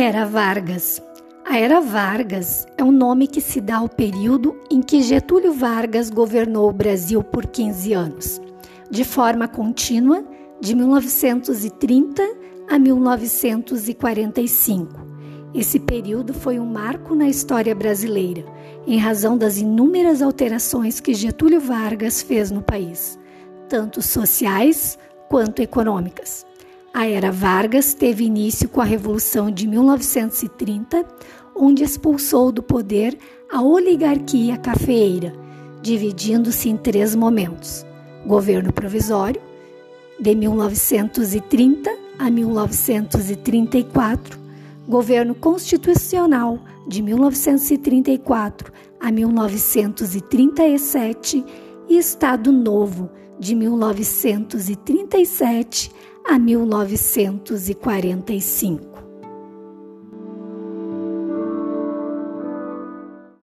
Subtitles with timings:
[0.00, 1.02] Era Vargas.
[1.44, 6.08] A Era Vargas é um nome que se dá ao período em que Getúlio Vargas
[6.08, 8.40] governou o Brasil por 15 anos,
[8.88, 10.24] de forma contínua,
[10.60, 12.22] de 1930
[12.70, 15.04] a 1945.
[15.52, 18.44] Esse período foi um marco na história brasileira,
[18.86, 23.18] em razão das inúmeras alterações que Getúlio Vargas fez no país,
[23.68, 24.96] tanto sociais
[25.28, 26.46] quanto econômicas.
[26.98, 31.06] A era Vargas teve início com a Revolução de 1930,
[31.54, 33.16] onde expulsou do poder
[33.48, 35.32] a oligarquia cafeeira,
[35.80, 37.86] dividindo-se em três momentos:
[38.26, 39.40] governo provisório,
[40.18, 44.36] de 1930 a 1934,
[44.88, 51.44] governo constitucional, de 1934 a 1937
[51.88, 55.90] e Estado Novo, de 1937
[56.26, 58.97] a 1945.